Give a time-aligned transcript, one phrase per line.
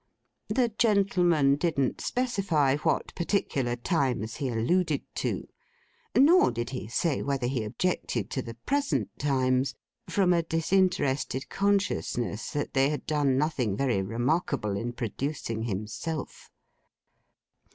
[0.49, 5.47] The gentleman didn't specify what particular times he alluded to;
[6.17, 9.75] nor did he say whether he objected to the present times,
[10.09, 16.49] from a disinterested consciousness that they had done nothing very remarkable in producing himself.